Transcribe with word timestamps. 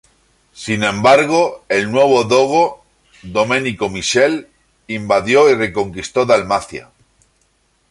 Sin 0.55 0.83
embargo, 0.83 1.63
el 1.69 1.91
nuevo 1.91 2.23
dogo 2.23 2.83
—Domenico 3.21 3.87
Michele— 3.87 4.49
invadió 4.87 5.47
y 5.47 5.53
reconquistó 5.53 6.25
Dalmacia. 6.25 6.89